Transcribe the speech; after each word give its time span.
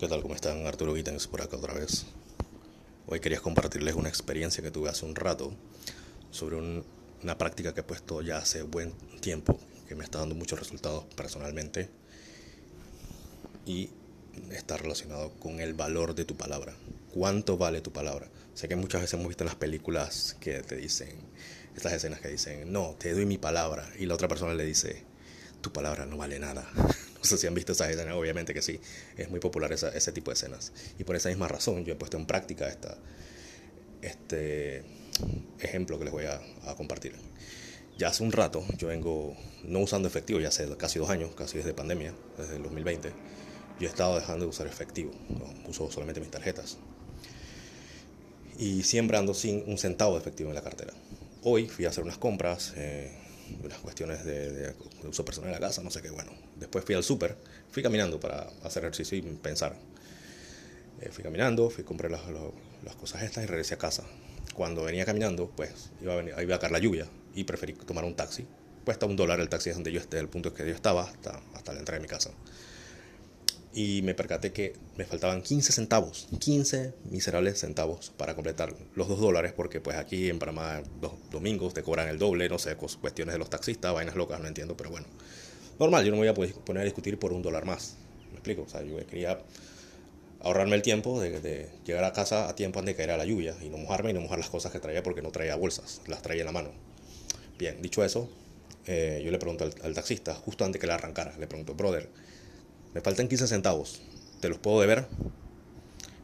¿Qué 0.00 0.08
tal? 0.08 0.22
¿Cómo 0.22 0.34
están? 0.34 0.66
Arturo 0.66 0.94
Gittens 0.94 1.26
por 1.26 1.42
acá 1.42 1.58
otra 1.58 1.74
vez. 1.74 2.06
Hoy 3.06 3.20
quería 3.20 3.38
compartirles 3.38 3.94
una 3.94 4.08
experiencia 4.08 4.62
que 4.64 4.70
tuve 4.70 4.88
hace 4.88 5.04
un 5.04 5.14
rato 5.14 5.52
sobre 6.30 6.56
una 6.56 7.36
práctica 7.36 7.74
que 7.74 7.80
he 7.80 7.82
puesto 7.82 8.22
ya 8.22 8.38
hace 8.38 8.62
buen 8.62 8.94
tiempo, 9.20 9.60
que 9.86 9.94
me 9.94 10.02
está 10.02 10.20
dando 10.20 10.34
muchos 10.34 10.58
resultados 10.58 11.04
personalmente 11.16 11.90
y 13.66 13.90
está 14.50 14.78
relacionado 14.78 15.32
con 15.32 15.60
el 15.60 15.74
valor 15.74 16.14
de 16.14 16.24
tu 16.24 16.34
palabra. 16.34 16.74
¿Cuánto 17.12 17.58
vale 17.58 17.82
tu 17.82 17.92
palabra? 17.92 18.26
Sé 18.54 18.68
que 18.68 18.76
muchas 18.76 19.02
veces 19.02 19.12
hemos 19.12 19.28
visto 19.28 19.44
en 19.44 19.48
las 19.48 19.56
películas 19.56 20.34
que 20.40 20.62
te 20.62 20.76
dicen, 20.76 21.14
estas 21.76 21.92
escenas 21.92 22.22
que 22.22 22.28
dicen, 22.28 22.72
no, 22.72 22.94
te 22.98 23.12
doy 23.12 23.26
mi 23.26 23.36
palabra 23.36 23.86
y 23.98 24.06
la 24.06 24.14
otra 24.14 24.28
persona 24.28 24.54
le 24.54 24.64
dice, 24.64 25.04
tu 25.60 25.74
palabra 25.74 26.06
no 26.06 26.16
vale 26.16 26.38
nada. 26.38 26.66
No 27.30 27.36
si 27.36 27.46
han 27.46 27.54
visto 27.54 27.72
esas 27.72 27.90
escenas, 27.90 28.14
obviamente 28.14 28.54
que 28.54 28.62
sí. 28.62 28.80
Es 29.16 29.30
muy 29.30 29.40
popular 29.40 29.72
ese 29.72 30.12
tipo 30.12 30.30
de 30.30 30.34
escenas. 30.34 30.72
Y 30.98 31.04
por 31.04 31.16
esa 31.16 31.28
misma 31.28 31.48
razón 31.48 31.84
yo 31.84 31.92
he 31.92 31.96
puesto 31.96 32.16
en 32.16 32.26
práctica 32.26 32.68
esta, 32.68 32.96
este 34.02 34.84
ejemplo 35.60 35.98
que 35.98 36.04
les 36.04 36.12
voy 36.12 36.24
a, 36.24 36.40
compartir. 36.76 37.14
Ya 37.98 38.08
hace 38.08 38.22
un 38.22 38.32
rato 38.32 38.64
yo 38.78 38.88
vengo 38.88 39.36
no 39.64 39.80
usando 39.80 40.08
efectivo, 40.08 40.40
ya 40.40 40.48
hace 40.48 40.66
casi 40.76 40.98
dos 40.98 41.10
años, 41.10 41.34
casi 41.34 41.58
desde 41.58 41.74
pandemia, 41.74 42.14
desde 42.38 42.56
el 42.56 42.62
2020. 42.62 43.10
Yo 43.78 43.86
he 43.86 43.90
estado 43.90 44.14
dejando 44.14 44.44
de 44.44 44.50
usar 44.50 44.66
efectivo, 44.66 45.10
uso 45.68 45.90
solamente 45.90 46.20
mis 46.20 46.30
tarjetas. 46.30 46.78
Y 48.58 48.82
siempre 48.82 49.16
ando 49.16 49.34
sin 49.34 49.64
un 49.66 49.78
centavo 49.78 50.14
de 50.14 50.20
efectivo 50.20 50.50
en 50.50 50.54
la 50.54 50.62
cartera. 50.62 50.92
Hoy 51.42 51.68
fui 51.68 51.86
a 51.86 51.88
hacer 51.88 52.04
unas 52.04 52.18
compras. 52.18 52.74
Eh, 52.76 53.10
unas 53.62 53.78
cuestiones 53.78 54.24
de, 54.24 54.74
uso 55.04 55.24
personal 55.24 55.52
en 55.52 55.60
la 55.60 55.66
casa, 55.66 55.82
no 55.82 55.90
sé 55.90 56.02
qué, 56.02 56.10
bueno. 56.10 56.32
Después 56.56 56.84
fui 56.84 56.94
al 56.94 57.02
súper, 57.02 57.36
fui 57.70 57.82
caminando 57.82 58.20
para 58.20 58.50
hacer 58.62 58.84
ejercicio 58.84 59.16
y 59.18 59.22
pensar. 59.22 59.76
Eh, 61.00 61.10
fui 61.10 61.24
caminando, 61.24 61.70
fui 61.70 61.84
compré 61.84 62.10
las, 62.10 62.22
las, 62.84 62.96
cosas 62.96 63.22
estas 63.22 63.44
y 63.44 63.46
regresé 63.46 63.74
a 63.74 63.78
casa. 63.78 64.04
Cuando 64.54 64.82
venía 64.82 65.04
caminando, 65.04 65.50
pues 65.50 65.90
iba 66.02 66.14
a, 66.14 66.16
venir, 66.16 66.34
iba 66.40 66.56
a 66.56 66.58
caer 66.58 66.72
la 66.72 66.78
lluvia 66.78 67.06
y 67.34 67.44
preferí 67.44 67.72
tomar 67.72 68.04
un 68.04 68.14
taxi. 68.14 68.46
Cuesta 68.84 69.06
un 69.06 69.16
dólar 69.16 69.40
el 69.40 69.48
taxi 69.48 69.70
es 69.70 69.76
donde 69.76 69.92
yo 69.92 70.00
esté, 70.00 70.18
el 70.18 70.28
punto 70.28 70.52
que 70.52 70.66
yo 70.66 70.74
estaba 70.74 71.04
hasta, 71.04 71.40
hasta 71.54 71.72
la 71.72 71.80
entrada 71.80 71.98
de 71.98 72.02
mi 72.02 72.08
casa 72.08 72.30
y 73.72 74.02
me 74.02 74.14
percaté 74.14 74.52
que 74.52 74.74
me 74.96 75.04
faltaban 75.04 75.42
15 75.42 75.72
centavos, 75.72 76.26
15 76.38 76.92
miserables 77.10 77.60
centavos 77.60 78.10
para 78.16 78.34
completar 78.34 78.74
los 78.96 79.08
2 79.08 79.20
dólares, 79.20 79.52
porque 79.54 79.80
pues 79.80 79.96
aquí 79.96 80.28
en 80.28 80.38
Panamá 80.38 80.82
los 81.00 81.12
domingos 81.30 81.72
te 81.72 81.82
cobran 81.82 82.08
el 82.08 82.18
doble, 82.18 82.48
no 82.48 82.58
sé, 82.58 82.74
cuestiones 82.76 83.34
de 83.34 83.38
los 83.38 83.48
taxistas, 83.48 83.94
vainas 83.94 84.16
locas, 84.16 84.40
no 84.40 84.48
entiendo, 84.48 84.76
pero 84.76 84.90
bueno, 84.90 85.06
normal, 85.78 86.04
yo 86.04 86.10
no 86.10 86.16
me 86.16 86.30
voy 86.30 86.48
a 86.48 86.54
poner 86.64 86.82
a 86.82 86.84
discutir 86.84 87.18
por 87.18 87.32
un 87.32 87.42
dólar 87.42 87.64
más, 87.64 87.94
me 88.30 88.34
explico, 88.34 88.62
o 88.62 88.68
sea, 88.68 88.82
yo 88.82 88.96
quería 89.06 89.38
ahorrarme 90.40 90.74
el 90.74 90.82
tiempo 90.82 91.20
de, 91.20 91.68
llegar 91.84 92.04
a 92.04 92.12
casa 92.12 92.48
a 92.48 92.56
tiempo 92.56 92.80
antes 92.80 92.94
de 92.94 92.96
caer 92.96 93.12
a 93.12 93.16
la 93.16 93.24
lluvia 93.24 93.54
y 93.62 93.68
no 93.68 93.76
mojarme 93.76 94.10
y 94.10 94.14
no 94.14 94.20
mojar 94.20 94.38
las 94.38 94.50
cosas 94.50 94.72
que 94.72 94.80
traía 94.80 95.02
porque 95.02 95.22
no 95.22 95.30
traía 95.30 95.54
bolsas, 95.54 96.00
las 96.06 96.22
traía 96.22 96.42
en 96.42 96.46
la 96.46 96.52
mano. 96.52 96.70
Bien, 97.58 97.80
dicho 97.82 98.02
eso, 98.02 98.28
eh, 98.86 99.20
yo 99.24 99.30
le 99.30 99.38
pregunto 99.38 99.64
al, 99.64 99.74
al 99.82 99.94
taxista, 99.94 100.34
justo 100.34 100.64
antes 100.64 100.80
que 100.80 100.86
la 100.86 100.94
arrancara, 100.94 101.36
le 101.38 101.46
pregunto, 101.46 101.74
brother, 101.74 102.08
me 102.94 103.00
faltan 103.00 103.28
15 103.28 103.46
centavos, 103.46 104.02
¿te 104.40 104.48
los 104.48 104.58
puedo 104.58 104.80
deber? 104.80 105.06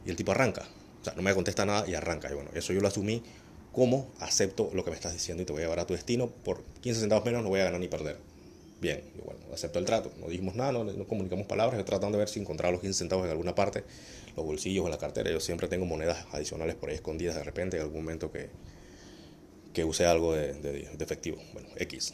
Y 0.05 0.09
el 0.09 0.15
tipo 0.15 0.31
arranca. 0.31 0.67
O 1.01 1.03
sea, 1.03 1.13
no 1.15 1.21
me 1.21 1.33
contesta 1.33 1.65
nada 1.65 1.87
y 1.87 1.93
arranca. 1.93 2.29
Y 2.31 2.33
bueno, 2.33 2.49
eso 2.53 2.73
yo 2.73 2.81
lo 2.81 2.87
asumí 2.87 3.23
como 3.71 4.11
acepto 4.19 4.71
lo 4.73 4.83
que 4.83 4.89
me 4.89 4.95
estás 4.95 5.13
diciendo 5.13 5.43
y 5.43 5.45
te 5.45 5.53
voy 5.53 5.61
a 5.61 5.65
llevar 5.65 5.79
a 5.79 5.87
tu 5.87 5.93
destino. 5.93 6.27
Por 6.27 6.63
15 6.81 7.01
centavos 7.01 7.25
menos 7.25 7.43
no 7.43 7.49
voy 7.49 7.59
a 7.59 7.65
ganar 7.65 7.79
ni 7.79 7.87
perder. 7.87 8.17
Bien, 8.81 9.03
y 9.15 9.21
bueno, 9.21 9.39
acepto 9.53 9.79
el 9.79 9.85
trato. 9.85 10.11
No 10.19 10.27
dijimos 10.27 10.55
nada, 10.55 10.71
no, 10.71 11.07
comunicamos 11.07 11.47
palabras. 11.47 11.77
Yo 11.77 11.85
tratando 11.85 12.17
de 12.17 12.23
ver 12.23 12.29
si 12.29 12.39
encontraba 12.39 12.71
los 12.71 12.81
15 12.81 12.97
centavos 12.97 13.25
en 13.25 13.31
alguna 13.31 13.55
parte, 13.55 13.83
los 14.35 14.45
bolsillos 14.45 14.83
o 14.83 14.87
en 14.87 14.91
la 14.91 14.97
cartera. 14.97 15.31
Yo 15.31 15.39
siempre 15.39 15.67
tengo 15.67 15.85
monedas 15.85 16.25
adicionales 16.31 16.75
por 16.75 16.89
ahí 16.89 16.95
escondidas 16.95 17.35
de 17.35 17.43
repente 17.43 17.77
en 17.77 17.83
algún 17.83 18.01
momento 18.01 18.31
que, 18.31 18.49
que 19.73 19.83
use 19.83 20.05
algo 20.05 20.33
de, 20.33 20.53
de, 20.53 20.87
efectivo. 20.99 21.37
Bueno, 21.53 21.69
X. 21.75 22.13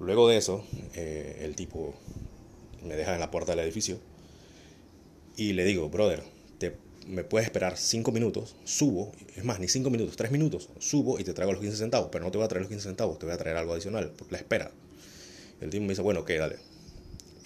Luego 0.00 0.28
de 0.28 0.36
eso, 0.36 0.64
eh, 0.94 1.40
el 1.42 1.54
tipo 1.54 1.94
me 2.84 2.96
deja 2.96 3.14
en 3.14 3.20
la 3.20 3.30
puerta 3.30 3.52
del 3.52 3.64
edificio 3.64 3.98
y 5.36 5.52
le 5.52 5.64
digo, 5.64 5.88
brother, 5.88 6.22
te, 6.58 6.76
me 7.06 7.24
puedes 7.24 7.46
esperar 7.46 7.76
5 7.76 8.12
minutos, 8.12 8.54
subo, 8.64 9.12
es 9.36 9.44
más, 9.44 9.60
ni 9.60 9.68
5 9.68 9.88
minutos, 9.90 10.16
3 10.16 10.30
minutos, 10.30 10.68
subo 10.78 11.18
y 11.18 11.24
te 11.24 11.32
traigo 11.32 11.52
los 11.52 11.60
15 11.60 11.76
centavos, 11.76 12.08
pero 12.12 12.24
no 12.24 12.30
te 12.30 12.38
voy 12.38 12.44
a 12.44 12.48
traer 12.48 12.62
los 12.62 12.68
15 12.68 12.88
centavos, 12.88 13.18
te 13.18 13.26
voy 13.26 13.34
a 13.34 13.38
traer 13.38 13.56
algo 13.56 13.72
adicional, 13.72 14.12
la 14.30 14.38
espera. 14.38 14.70
El 15.60 15.70
tipo 15.70 15.82
me 15.82 15.90
dice, 15.90 16.02
bueno, 16.02 16.20
ok, 16.20 16.30
dale. 16.30 16.56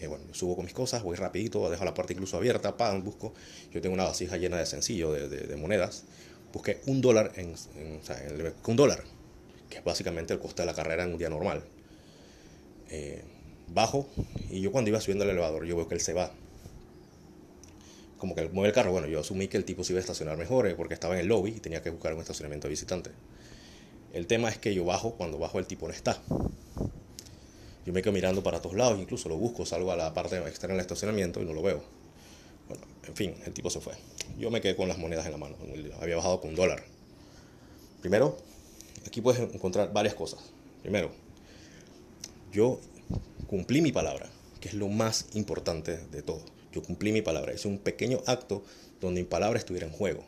Y 0.00 0.06
bueno, 0.06 0.24
subo 0.32 0.56
con 0.56 0.64
mis 0.64 0.74
cosas, 0.74 1.02
voy 1.02 1.16
rapidito, 1.16 1.70
dejo 1.70 1.84
la 1.84 1.94
puerta 1.94 2.12
incluso 2.12 2.36
abierta, 2.36 2.76
pan, 2.76 3.02
busco, 3.02 3.32
yo 3.72 3.80
tengo 3.80 3.94
una 3.94 4.04
vasija 4.04 4.36
llena 4.36 4.58
de 4.58 4.66
sencillo, 4.66 5.12
de, 5.12 5.56
monedas, 5.56 6.04
busqué 6.52 6.80
un 6.86 7.00
dólar, 7.00 7.32
en, 7.36 7.54
o 7.54 8.04
sea, 8.04 8.22
un 8.66 8.76
dólar, 8.76 9.04
que 9.70 9.78
es 9.78 9.84
básicamente 9.84 10.34
el 10.34 10.38
coste 10.38 10.62
de 10.62 10.66
la 10.66 10.74
carrera 10.74 11.04
en 11.04 11.12
un 11.12 11.18
día 11.18 11.30
normal. 11.30 11.62
Eh, 12.90 13.22
bajo 13.68 14.06
y 14.50 14.60
yo 14.60 14.72
cuando 14.72 14.90
iba 14.90 15.00
subiendo 15.00 15.24
el 15.24 15.30
elevador 15.30 15.64
yo 15.66 15.76
veo 15.76 15.88
que 15.88 15.94
él 15.94 16.00
se 16.00 16.12
va. 16.12 16.32
Como 18.18 18.34
que 18.34 18.48
mueve 18.48 18.68
el 18.68 18.74
carro. 18.74 18.92
Bueno, 18.92 19.08
yo 19.08 19.20
asumí 19.20 19.48
que 19.48 19.56
el 19.56 19.64
tipo 19.64 19.84
se 19.84 19.92
iba 19.92 19.98
a 19.98 20.00
estacionar 20.00 20.36
mejor 20.36 20.66
eh, 20.66 20.74
porque 20.74 20.94
estaba 20.94 21.14
en 21.14 21.20
el 21.20 21.26
lobby 21.26 21.50
y 21.50 21.60
tenía 21.60 21.82
que 21.82 21.90
buscar 21.90 22.14
un 22.14 22.20
estacionamiento 22.20 22.66
de 22.66 22.70
visitante. 22.70 23.10
El 24.12 24.26
tema 24.26 24.48
es 24.48 24.56
que 24.56 24.74
yo 24.74 24.84
bajo, 24.84 25.12
cuando 25.12 25.38
bajo 25.38 25.58
el 25.58 25.66
tipo 25.66 25.86
no 25.86 25.92
está. 25.92 26.18
Yo 27.84 27.92
me 27.92 28.02
quedo 28.02 28.12
mirando 28.12 28.42
para 28.42 28.60
todos 28.60 28.74
lados, 28.74 28.98
incluso 28.98 29.28
lo 29.28 29.36
busco, 29.36 29.66
salgo 29.66 29.92
a 29.92 29.96
la 29.96 30.14
parte 30.14 30.38
externa 30.38 30.74
del 30.74 30.80
estacionamiento 30.80 31.40
y 31.42 31.44
no 31.44 31.52
lo 31.52 31.62
veo. 31.62 31.82
Bueno, 32.68 32.82
en 33.06 33.14
fin, 33.14 33.34
el 33.44 33.52
tipo 33.52 33.70
se 33.70 33.80
fue. 33.80 33.92
Yo 34.38 34.50
me 34.50 34.60
quedé 34.60 34.74
con 34.74 34.88
las 34.88 34.98
monedas 34.98 35.26
en 35.26 35.32
la 35.32 35.38
mano. 35.38 35.56
Había 36.00 36.16
bajado 36.16 36.40
con 36.40 36.50
un 36.50 36.56
dólar. 36.56 36.82
Primero, 38.00 38.38
aquí 39.06 39.20
puedes 39.20 39.40
encontrar 39.54 39.92
varias 39.92 40.14
cosas. 40.14 40.40
Primero, 40.82 41.10
yo 42.52 42.80
cumplí 43.46 43.80
mi 43.80 43.92
palabra, 43.92 44.28
que 44.60 44.68
es 44.68 44.74
lo 44.74 44.88
más 44.88 45.26
importante 45.34 45.98
de 46.10 46.22
todo. 46.22 46.44
Yo 46.72 46.82
cumplí 46.82 47.12
mi 47.12 47.22
palabra. 47.22 47.54
Hice 47.54 47.68
un 47.68 47.78
pequeño 47.78 48.20
acto 48.26 48.62
donde 49.00 49.22
mi 49.22 49.26
palabra 49.26 49.58
estuviera 49.58 49.86
en 49.86 49.92
juego. 49.92 50.24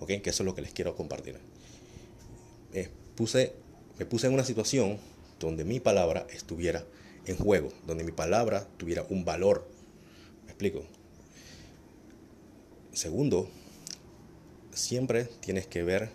¿Ok? 0.00 0.08
Que 0.22 0.30
eso 0.30 0.42
es 0.42 0.46
lo 0.46 0.54
que 0.54 0.62
les 0.62 0.72
quiero 0.72 0.96
compartir. 0.96 1.38
Me 2.72 2.88
puse, 3.14 3.52
me 3.98 4.06
puse 4.06 4.26
en 4.26 4.34
una 4.34 4.44
situación 4.44 4.98
donde 5.38 5.64
mi 5.64 5.80
palabra 5.80 6.26
estuviera 6.30 6.84
en 7.26 7.36
juego, 7.36 7.72
donde 7.86 8.04
mi 8.04 8.12
palabra 8.12 8.66
tuviera 8.76 9.04
un 9.08 9.24
valor. 9.24 9.68
¿Me 10.44 10.50
explico? 10.50 10.84
Segundo, 12.92 13.48
siempre 14.72 15.24
tienes 15.24 15.66
que 15.66 15.82
ver 15.82 16.10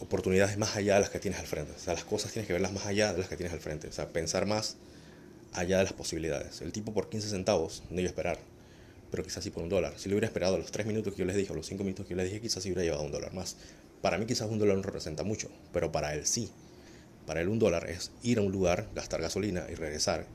oportunidades 0.00 0.58
más 0.58 0.76
allá 0.76 0.94
de 0.94 1.00
las 1.00 1.10
que 1.10 1.18
tienes 1.18 1.40
al 1.40 1.46
frente. 1.46 1.72
O 1.72 1.78
sea, 1.78 1.94
las 1.94 2.04
cosas 2.04 2.32
tienes 2.32 2.46
que 2.46 2.52
verlas 2.52 2.72
más 2.72 2.86
allá 2.86 3.12
de 3.12 3.18
las 3.18 3.28
que 3.28 3.36
tienes 3.36 3.52
al 3.52 3.60
frente. 3.60 3.88
O 3.88 3.92
sea, 3.92 4.08
pensar 4.08 4.46
más 4.46 4.76
allá 5.52 5.78
de 5.78 5.84
las 5.84 5.92
posibilidades. 5.92 6.60
El 6.60 6.72
tipo 6.72 6.92
por 6.92 7.08
15 7.08 7.28
centavos 7.28 7.82
no 7.90 8.00
iba 8.00 8.08
a 8.08 8.10
esperar, 8.10 8.38
pero 9.10 9.22
quizás 9.22 9.42
sí 9.42 9.50
por 9.50 9.62
un 9.62 9.68
dólar. 9.68 9.94
Si 9.96 10.08
lo 10.08 10.14
hubiera 10.14 10.26
esperado 10.26 10.54
a 10.54 10.58
los 10.58 10.70
3 10.70 10.86
minutos 10.86 11.14
que 11.14 11.20
yo 11.20 11.24
les 11.24 11.36
dije, 11.36 11.52
o 11.52 11.56
los 11.56 11.66
5 11.66 11.82
minutos 11.84 12.06
que 12.06 12.10
yo 12.10 12.16
les 12.16 12.26
dije, 12.26 12.40
quizás 12.40 12.62
sí 12.62 12.70
hubiera 12.70 12.82
llevado 12.82 13.02
un 13.02 13.12
dólar 13.12 13.32
más. 13.34 13.56
Para 14.02 14.18
mí 14.18 14.26
quizás 14.26 14.48
un 14.48 14.58
dólar 14.58 14.76
no 14.76 14.82
representa 14.82 15.24
mucho, 15.24 15.50
pero 15.72 15.90
para 15.90 16.14
él 16.14 16.26
sí. 16.26 16.50
Para 17.26 17.40
él 17.40 17.48
un 17.48 17.58
dólar 17.58 17.90
es 17.90 18.12
ir 18.22 18.38
a 18.38 18.42
un 18.42 18.52
lugar, 18.52 18.88
gastar 18.94 19.20
gasolina 19.20 19.66
y 19.70 19.74
regresar 19.74 20.26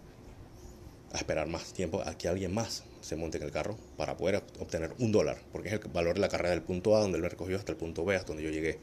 a 1.13 1.18
esperar 1.18 1.47
más 1.47 1.74
tiempo 1.74 2.01
a 2.06 2.18
que 2.18 2.28
alguien 2.28 2.53
más 2.53 2.84
se 3.01 3.16
monte 3.16 3.38
en 3.38 3.44
el 3.44 3.51
carro 3.51 3.78
para 3.97 4.18
poder 4.18 4.44
obtener 4.59 4.94
un 4.97 5.12
dólar, 5.12 5.38
porque 5.51 5.69
es 5.69 5.74
el 5.75 5.80
valor 5.91 6.16
de 6.16 6.22
la 6.22 6.30
carrera 6.30 6.51
del 6.51 6.63
punto 6.63 6.95
A 6.95 7.01
donde 7.01 7.18
él 7.18 7.22
me 7.22 7.30
recogió 7.30 7.57
hasta 7.57 7.72
el 7.72 7.78
punto 7.78 8.03
B, 8.03 8.16
hasta 8.16 8.30
donde 8.30 8.44
yo 8.44 8.50
llegué 8.50 8.80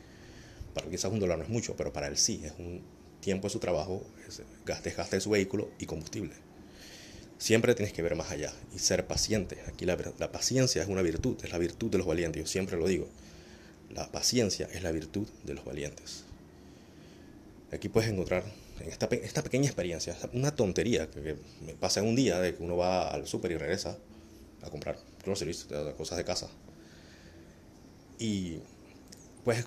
para 0.75 0.88
quizás 0.88 1.10
un 1.12 1.20
dólar 1.20 1.38
no 1.38 1.44
es 1.44 1.50
mucho, 1.50 1.76
pero 1.76 1.92
para 1.92 2.06
él 2.08 2.16
sí, 2.16 2.41
es 2.44 2.53
un 2.58 2.82
tiempo 3.20 3.48
de 3.48 3.53
su 3.53 3.58
trabajo, 3.58 4.04
es 4.28 4.42
desgaste 4.82 5.16
de 5.16 5.20
su 5.20 5.31
vehículo 5.31 5.70
y 5.78 5.86
combustible. 5.86 6.32
Siempre 7.38 7.75
tienes 7.75 7.92
que 7.94 8.03
ver 8.03 8.16
más 8.16 8.31
allá 8.31 8.53
y 8.75 8.78
ser 8.78 9.06
paciente. 9.06 9.59
Aquí 9.66 9.86
la, 9.86 9.97
la 10.18 10.30
paciencia 10.30 10.83
es 10.83 10.89
una 10.89 11.03
virtud, 11.03 11.36
es 11.42 11.50
la 11.50 11.59
virtud 11.59 11.91
de 11.91 11.98
los 11.98 12.06
valientes, 12.06 12.42
yo 12.42 12.47
siempre 12.47 12.77
lo 12.77 12.86
digo. 12.86 13.09
La 13.91 14.10
paciencia 14.12 14.68
es 14.72 14.83
la 14.83 14.92
virtud 14.92 15.27
de 15.44 15.54
los 15.54 15.65
valientes. 15.65 16.24
Aquí 17.72 17.89
puedes 17.89 18.10
encontrar 18.10 18.44
en 18.80 18.89
esta, 18.89 19.06
esta 19.06 19.42
pequeña 19.42 19.66
experiencia, 19.66 20.16
una 20.33 20.54
tontería 20.54 21.10
que, 21.10 21.36
me 21.65 21.74
pasa 21.74 22.00
en 22.00 22.06
un 22.06 22.16
día 22.16 22.41
de 22.41 22.54
que 22.54 22.62
uno 22.62 22.77
va 22.77 23.09
al 23.09 23.27
súper 23.27 23.53
y 23.53 23.56
regresa 23.56 23.97
a 24.62 24.71
comprar 24.71 24.98
groceries, 25.24 25.66
cosas 25.97 26.18
de 26.18 26.24
casa. 26.24 26.48
Y 28.18 28.59
puedes 29.44 29.66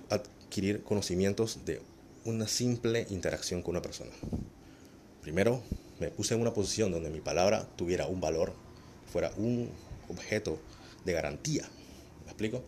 adquirir 0.54 0.84
conocimientos 0.84 1.66
de 1.66 1.82
una 2.26 2.48
simple 2.48 3.08
interacción 3.10 3.64
con 3.64 3.72
una 3.72 3.82
persona. 3.82 4.12
Primero, 5.24 5.64
me 6.00 6.12
puse 6.12 6.36
en 6.36 6.42
una 6.42 6.54
posición 6.54 6.92
donde 6.92 7.10
mi 7.10 7.22
palabra 7.22 7.68
tuviera 7.76 8.06
un 8.06 8.22
valor, 8.22 8.54
fuera 9.12 9.34
un 9.38 9.72
objeto 10.10 10.60
de 11.06 11.14
garantía. 11.14 11.64
¿Me 12.26 12.28
explico? 12.28 12.62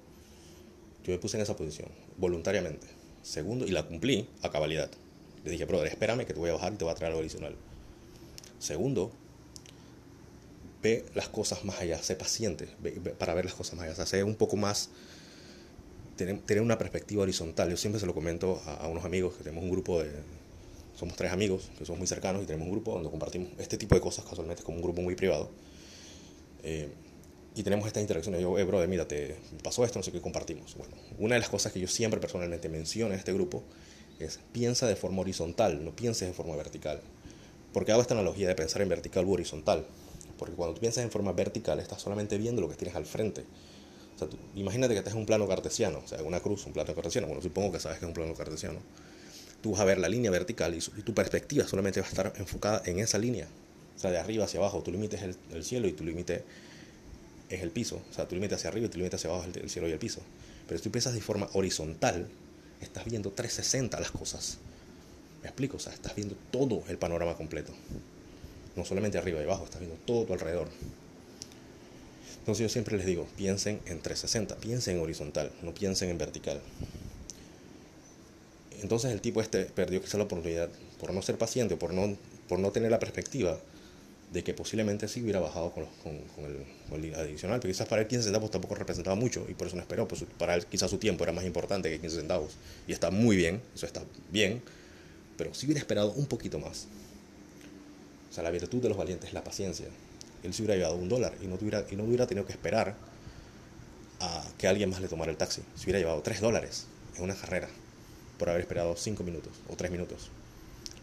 Yo 1.04 1.14
me 1.14 1.20
puse 1.20 1.38
en 1.38 1.44
esa 1.44 1.56
posición, 1.56 1.88
voluntariamente. 2.18 2.88
Segundo, 3.22 3.68
y 3.68 3.70
la 3.70 3.84
cumplí 3.84 4.28
a 4.42 4.50
cabalidad. 4.50 4.90
Le 5.44 5.52
dije, 5.52 5.66
brother, 5.66 5.90
espérame 5.90 6.26
que 6.26 6.34
te 6.34 6.40
voy 6.40 6.50
a 6.50 6.54
bajar 6.54 6.74
y 6.74 6.78
te 6.78 6.86
voy 6.86 6.92
a 6.92 6.96
traer 6.96 7.12
algo 7.12 7.22
adicional. 7.22 7.56
Segundo, 8.58 9.12
ve 10.82 11.06
las 11.14 11.30
cosas 11.30 11.64
más 11.66 11.80
allá, 11.82 12.02
sé 12.02 12.16
paciente 12.16 12.68
para 13.20 13.36
ver 13.36 13.46
las 13.46 13.54
cosas 13.54 13.76
más 13.76 13.86
allá, 13.88 14.06
sé 14.08 14.24
un 14.24 14.36
poco 14.36 14.56
más, 14.56 14.90
tener, 16.16 16.62
una 16.62 16.78
perspectiva 16.78 17.24
horizontal. 17.24 17.70
Yo 17.70 17.78
siempre 17.78 18.00
se 18.00 18.06
lo 18.06 18.14
comento 18.14 18.62
a, 18.66 18.88
unos 18.88 19.06
amigos 19.06 19.36
que 19.36 19.44
tenemos 19.44 19.64
un 19.64 19.72
grupo 19.72 20.02
de, 20.02 20.12
somos 20.96 21.16
tres 21.16 21.32
amigos 21.32 21.70
que 21.78 21.86
somos 21.86 22.00
muy 22.00 22.08
cercanos 22.08 22.44
y 22.44 22.46
tenemos 22.46 22.68
un 22.68 22.74
grupo 22.74 22.94
donde 22.94 23.10
compartimos 23.10 23.50
este 23.58 23.78
tipo 23.78 23.96
de 23.96 24.02
cosas 24.02 24.26
casualmente, 24.26 24.64
como 24.64 24.78
un 24.78 24.84
grupo 24.84 25.02
muy 25.02 25.16
privado. 25.16 25.50
Eh, 26.64 26.90
y 27.56 27.64
tenemos 27.64 27.88
esta 27.88 28.02
interacción. 28.02 28.38
Yo, 28.38 28.58
eh, 28.60 28.64
bro, 28.64 28.86
mira, 28.88 29.08
te 29.08 29.38
pasó 29.64 29.86
esto, 29.86 30.00
no 30.00 30.04
sé 30.04 30.12
qué 30.12 30.22
compartimos. 30.22 30.76
Bueno, 30.76 30.96
una 31.20 31.36
de 31.36 31.40
las 31.40 31.50
cosas 31.50 31.72
que 31.72 31.80
yo 31.80 31.88
siempre 31.88 32.20
personalmente 32.20 32.68
menciono 32.70 33.14
en 33.14 33.20
este 33.20 33.32
grupo 33.34 33.64
es 34.20 34.40
piensa 34.52 34.88
de 34.88 34.96
forma 34.96 35.22
horizontal, 35.22 35.84
no 35.84 35.96
pienses 35.96 36.28
de 36.28 36.34
forma 36.34 36.56
vertical. 36.56 37.02
¿Por 37.74 37.86
qué 37.86 37.92
hago 37.92 38.02
esta 38.02 38.14
analogía 38.14 38.48
de 38.48 38.56
pensar 38.56 38.82
en 38.82 38.90
vertical 38.90 39.26
u 39.26 39.34
horizontal? 39.34 39.86
Porque 40.38 40.56
cuando 40.56 40.76
tú 40.76 40.82
piensas 40.82 41.04
en 41.04 41.12
forma 41.12 41.32
vertical, 41.32 41.80
estás 41.80 42.02
solamente 42.02 42.38
viendo 42.38 42.62
lo 42.62 42.70
que 42.70 42.76
tienes 42.76 42.96
al 42.96 43.06
frente. 43.06 43.46
O 44.16 44.20
sea, 44.20 44.28
imagínate 44.56 44.94
que 44.94 45.00
estás 45.00 45.14
en 45.14 45.20
un 45.20 45.26
plano 45.26 45.48
cartesiano, 45.48 46.02
o 46.04 46.08
sea, 46.08 46.22
una 46.24 46.40
cruz, 46.40 46.66
un 46.66 46.74
plano 46.74 46.94
cartesiano. 46.96 47.28
Bueno, 47.28 47.42
supongo 47.42 47.74
que 47.74 47.80
sabes 47.80 48.00
que 48.00 48.06
es 48.06 48.08
un 48.08 48.14
plano 48.14 48.34
cartesiano. 48.34 48.80
Tú 49.62 49.72
vas 49.72 49.82
a 49.82 49.86
ver 49.86 49.98
la 49.98 50.08
línea 50.08 50.32
vertical 50.32 50.74
y, 50.74 50.80
tu 50.80 51.14
perspectiva 51.14 51.68
solamente 51.68 52.00
va 52.00 52.08
a 52.08 52.10
estar 52.10 52.34
enfocada 52.38 52.82
en 52.86 53.00
esa 53.00 53.18
línea. 53.18 53.48
O 53.96 54.00
sea, 54.00 54.12
de 54.12 54.18
arriba 54.18 54.46
hacia 54.46 54.60
abajo. 54.60 54.82
Tu 54.84 54.92
límite 54.92 55.18
es 55.18 55.38
el, 55.52 55.64
cielo 55.64 55.88
y 55.88 55.94
tu 55.94 56.06
límite 56.06 56.44
es 57.50 57.62
el 57.62 57.72
piso. 57.72 58.02
O 58.10 58.14
sea, 58.14 58.28
tu 58.28 58.36
límite 58.36 58.56
hacia 58.56 58.70
arriba 58.70 58.86
y 58.88 58.90
tu 58.90 58.98
límite 58.98 59.18
hacia 59.18 59.30
abajo 59.30 59.48
es 59.50 59.58
el, 59.58 59.70
cielo 59.70 59.90
y 59.90 59.92
el 59.92 60.00
piso. 60.00 60.22
Pero 60.68 60.78
si 60.78 60.84
tú 60.84 60.92
piensas 60.92 61.14
de 61.14 61.22
forma 61.22 61.50
horizontal, 61.54 62.28
estás 62.82 63.06
viendo 63.06 63.32
360 63.32 64.00
las 64.00 64.12
cosas. 64.12 64.60
¿Me 65.42 65.50
explico? 65.50 65.78
O 65.78 65.80
sea, 65.80 65.94
estás 65.94 66.16
viendo 66.16 66.36
todo 66.52 66.84
el 66.88 66.98
panorama 66.98 67.36
completo. 67.36 67.74
No 68.76 68.86
solamente 68.86 69.18
arriba 69.18 69.42
y 69.42 69.44
abajo, 69.44 69.66
estás 69.66 69.80
viendo 69.80 69.98
todo 70.06 70.26
tu 70.26 70.34
alrededor. 70.34 70.70
Entonces 72.40 72.64
yo 72.64 72.70
siempre 72.70 72.98
les 72.98 73.06
digo, 73.06 73.28
piensen 73.38 73.80
en 73.86 74.02
360, 74.02 74.58
piensen 74.58 74.98
en 74.98 75.04
horizontal, 75.04 75.52
no 75.62 75.74
piensen 75.74 76.10
en 76.10 76.18
vertical. 76.18 76.62
Entonces 78.82 79.12
el 79.12 79.22
tipo 79.22 79.42
este 79.42 79.66
perdió 79.66 80.02
quizá 80.02 80.18
la 80.18 80.26
oportunidad 80.26 80.70
por 81.00 81.14
no 81.14 81.22
ser 81.22 81.38
paciente, 81.38 81.76
por 81.76 81.94
no, 81.94 82.16
por 82.48 82.60
no 82.60 82.72
tener 82.72 82.92
la 82.92 83.00
perspectiva 83.00 83.60
de 84.32 84.44
que 84.44 84.54
posiblemente 84.54 85.08
sí 85.08 85.22
hubiera 85.22 85.40
bajado 85.40 85.72
con, 85.72 85.86
con, 86.04 87.04
el, 87.04 87.16
adicional, 87.16 87.60
pero 87.60 87.72
quizás 87.72 87.88
para 87.88 88.02
él 88.02 88.08
15 88.08 88.26
centavos 88.26 88.52
tampoco 88.52 88.76
representaba 88.76 89.16
mucho 89.16 89.46
y 89.50 89.54
por 89.54 89.68
eso 89.68 89.76
no 89.76 89.82
esperó, 89.82 90.08
pues 90.08 90.26
para 90.38 90.56
él 90.56 90.66
quizás 90.66 90.92
su 90.92 90.98
tiempo 90.98 91.24
era 91.24 91.32
más 91.32 91.46
importante 91.46 91.90
que 91.90 92.00
15 92.00 92.18
centavos 92.18 92.52
y 92.88 92.92
está 92.92 93.12
muy 93.12 93.38
bien, 93.38 93.62
eso 93.74 93.86
está 93.86 94.04
bien, 94.32 94.62
pero 95.38 95.54
si 95.54 95.66
hubiera 95.66 95.80
esperado 95.80 96.12
un 96.12 96.26
poquito 96.26 96.60
más. 96.60 96.88
O 98.30 98.34
sea, 98.34 98.44
la 98.44 98.52
virtud 98.52 98.82
de 98.82 98.90
los 98.90 98.98
valientes 98.98 99.30
es 99.30 99.34
la 99.34 99.44
paciencia. 99.44 99.88
Él 100.46 100.54
se 100.54 100.62
hubiera 100.62 100.76
llevado 100.76 100.96
un 100.96 101.10
dólar 101.10 101.34
y 101.42 101.48
no, 101.48 101.58
tuviera, 101.58 101.86
y 101.90 101.96
no 101.96 102.04
hubiera 102.04 102.28
tenido 102.28 102.46
que 102.46 102.54
esperar 102.54 102.96
a 104.20 104.44
que 104.58 104.68
alguien 104.68 104.90
más 104.90 105.02
le 105.02 105.08
tomara 105.08 105.32
el 105.32 105.38
taxi. 105.38 105.62
Se 105.76 105.84
hubiera 105.84 106.00
llevado 106.00 106.22
tres 106.22 106.40
dólares 106.40 106.86
en 107.18 107.24
una 107.24 107.36
carrera 107.36 107.68
por 108.38 108.50
haber 108.50 108.62
esperado 108.62 108.96
cinco 108.96 109.24
minutos 109.24 109.54
o 109.70 109.76
tres 109.76 109.92
minutos. 109.92 110.30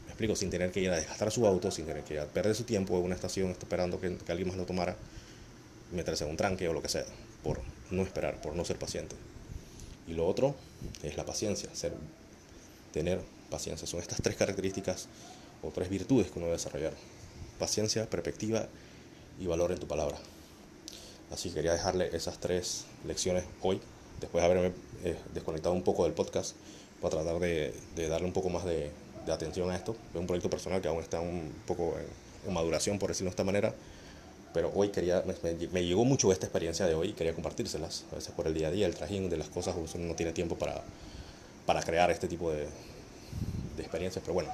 Me 0.06 0.12
explico, 0.12 0.36
sin 0.36 0.50
tener 0.50 0.70
que 0.70 0.80
ir 0.80 0.90
a 0.90 0.96
desgastar 0.96 1.30
su 1.30 1.46
auto, 1.46 1.70
sin 1.70 1.86
tener 1.86 2.04
que 2.04 2.14
ir 2.14 2.20
a 2.20 2.26
perder 2.26 2.54
su 2.54 2.64
tiempo 2.64 2.96
en 2.98 3.04
una 3.04 3.14
estación 3.14 3.50
esperando 3.50 4.00
que, 4.00 4.16
alguien 4.28 4.48
más 4.48 4.56
lo 4.56 4.66
tomara, 4.66 4.96
meterse 5.92 6.24
en 6.24 6.30
un 6.30 6.36
tranque 6.36 6.68
o 6.68 6.72
lo 6.72 6.82
que 6.82 6.88
sea, 6.88 7.04
por 7.42 7.60
no 7.90 8.02
esperar, 8.02 8.40
por 8.40 8.54
no 8.54 8.64
ser 8.64 8.78
paciente. 8.78 9.16
Y 10.06 10.14
lo 10.14 10.26
otro 10.26 10.54
es 11.02 11.16
la 11.16 11.24
paciencia, 11.24 11.68
ser, 11.74 11.94
tener 12.92 13.20
paciencia. 13.50 13.86
Son 13.86 14.00
estas 14.00 14.20
tres 14.22 14.36
características 14.36 15.08
o 15.62 15.70
tres 15.70 15.88
virtudes 15.88 16.30
que 16.30 16.38
uno 16.38 16.46
debe 16.46 16.58
desarrollar. 16.58 16.92
Paciencia, 17.58 18.08
perspectiva 18.08 18.66
y 19.42 19.46
valor 19.46 19.72
en 19.72 19.78
tu 19.78 19.88
palabra. 19.88 20.16
Así 21.32 21.48
que 21.48 21.56
quería 21.56 21.72
dejarle 21.72 22.14
esas 22.14 22.38
tres 22.38 22.84
lecciones 23.06 23.44
hoy, 23.60 23.80
después 24.20 24.42
de 24.42 24.50
haberme 24.50 24.72
eh, 25.04 25.16
desconectado 25.34 25.74
un 25.74 25.82
poco 25.82 26.04
del 26.04 26.12
podcast 26.12 26.54
para 27.00 27.16
tratar 27.16 27.40
de, 27.40 27.74
darle 28.08 28.26
un 28.26 28.32
poco 28.32 28.50
más 28.50 28.64
de, 28.64 28.90
atención 29.28 29.70
a 29.70 29.76
esto. 29.76 29.96
Es 30.12 30.20
un 30.20 30.26
proyecto 30.26 30.50
personal 30.50 30.80
que 30.80 30.88
aún 30.88 31.00
está 31.00 31.20
un 31.20 31.52
poco 31.66 31.94
en, 32.46 32.52
maduración, 32.52 32.98
por 32.98 33.08
decirlo 33.08 33.30
de 33.30 33.32
esta 33.32 33.44
manera. 33.44 33.74
Pero 34.54 34.70
hoy 34.74 34.90
quería, 34.90 35.24
me, 35.72 35.84
llegó 35.84 36.04
mucho 36.04 36.30
esta 36.30 36.46
experiencia 36.46 36.86
de 36.86 36.94
hoy 36.94 37.08
y 37.08 37.12
quería 37.14 37.34
compartírselas. 37.34 38.04
A 38.12 38.16
veces 38.16 38.32
por 38.34 38.46
el 38.46 38.54
día 38.54 38.68
a 38.68 38.70
día, 38.70 38.86
el 38.86 38.94
trajín 38.94 39.30
de 39.30 39.38
las 39.38 39.48
cosas, 39.48 39.74
uno 39.76 40.06
no 40.06 40.14
tiene 40.14 40.32
tiempo 40.32 40.56
para, 40.56 40.82
para 41.66 41.82
crear 41.82 42.10
este 42.10 42.28
tipo 42.28 42.50
de, 42.50 42.66
de 43.76 43.82
experiencias. 43.82 44.22
Pero 44.22 44.34
bueno, 44.34 44.50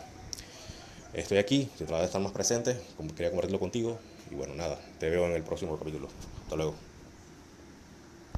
estoy 1.12 1.38
aquí, 1.38 1.68
tratar 1.76 2.00
de 2.00 2.04
estar 2.06 2.20
más 2.20 2.32
presente, 2.32 2.78
quería 3.16 3.30
compartirlo 3.30 3.58
contigo. 3.58 3.98
Y 4.30 4.34
bueno, 4.36 4.54
nada, 4.54 4.80
te 4.98 5.10
veo 5.10 5.26
en 5.26 5.32
el 5.32 5.44
próximo 5.44 5.78
capítulo. 5.78 6.08
Hasta 6.42 6.56
luego. 6.56 6.87